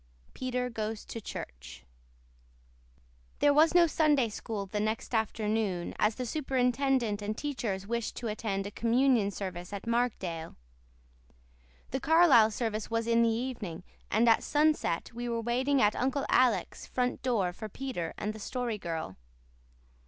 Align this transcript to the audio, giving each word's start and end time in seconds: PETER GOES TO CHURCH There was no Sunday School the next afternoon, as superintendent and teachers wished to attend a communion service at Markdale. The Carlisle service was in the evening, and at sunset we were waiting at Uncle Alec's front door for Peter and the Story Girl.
PETER 0.33 0.71
GOES 0.71 1.05
TO 1.05 1.21
CHURCH 1.21 1.83
There 3.37 3.53
was 3.53 3.75
no 3.75 3.85
Sunday 3.85 4.29
School 4.29 4.65
the 4.65 4.79
next 4.79 5.13
afternoon, 5.13 5.93
as 5.99 6.15
superintendent 6.27 7.21
and 7.21 7.37
teachers 7.37 7.85
wished 7.85 8.15
to 8.15 8.25
attend 8.27 8.65
a 8.65 8.71
communion 8.71 9.29
service 9.29 9.71
at 9.71 9.85
Markdale. 9.85 10.55
The 11.91 11.99
Carlisle 11.99 12.49
service 12.49 12.89
was 12.89 13.05
in 13.05 13.21
the 13.21 13.29
evening, 13.29 13.83
and 14.09 14.27
at 14.27 14.41
sunset 14.41 15.11
we 15.13 15.29
were 15.29 15.39
waiting 15.41 15.79
at 15.83 15.95
Uncle 15.95 16.25
Alec's 16.29 16.87
front 16.87 17.21
door 17.21 17.53
for 17.53 17.69
Peter 17.69 18.15
and 18.17 18.33
the 18.33 18.39
Story 18.39 18.79
Girl. 18.79 19.17